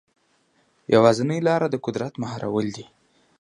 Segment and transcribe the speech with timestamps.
[0.93, 2.85] یوازینۍ لاره د قدرت مهارول دي.